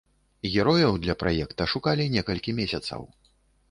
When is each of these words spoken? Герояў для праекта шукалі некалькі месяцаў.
Герояў 0.53 0.97
для 1.03 1.17
праекта 1.21 1.71
шукалі 1.77 2.11
некалькі 2.19 2.59
месяцаў. 2.65 3.11